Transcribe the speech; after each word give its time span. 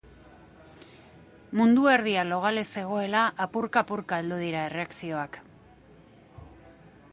Mundu 1.59 1.83
erdia 1.91 2.23
logale 2.31 2.63
zegoela, 2.81 3.23
apurka-apurka 3.47 4.21
heldu 4.23 4.41
dira 4.47 4.67
erreakzioak. 4.71 5.41